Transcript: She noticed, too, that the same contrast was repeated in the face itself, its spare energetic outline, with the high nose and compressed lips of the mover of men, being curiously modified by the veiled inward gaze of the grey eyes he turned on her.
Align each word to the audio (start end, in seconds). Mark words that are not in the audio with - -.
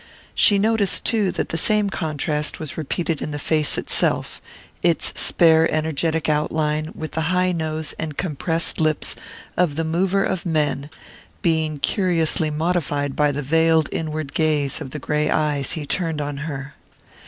She 0.33 0.57
noticed, 0.57 1.05
too, 1.05 1.29
that 1.33 1.49
the 1.49 1.59
same 1.59 1.91
contrast 1.91 2.59
was 2.59 2.75
repeated 2.75 3.21
in 3.21 3.29
the 3.29 3.37
face 3.37 3.77
itself, 3.77 4.41
its 4.81 5.13
spare 5.21 5.71
energetic 5.71 6.27
outline, 6.27 6.91
with 6.95 7.11
the 7.11 7.21
high 7.29 7.51
nose 7.51 7.93
and 7.99 8.17
compressed 8.17 8.81
lips 8.81 9.15
of 9.55 9.75
the 9.75 9.83
mover 9.83 10.23
of 10.23 10.43
men, 10.43 10.89
being 11.43 11.77
curiously 11.77 12.49
modified 12.49 13.15
by 13.15 13.31
the 13.31 13.43
veiled 13.43 13.89
inward 13.91 14.33
gaze 14.33 14.81
of 14.81 14.89
the 14.89 14.97
grey 14.97 15.29
eyes 15.29 15.73
he 15.73 15.85
turned 15.85 16.19
on 16.19 16.37
her. 16.37 16.73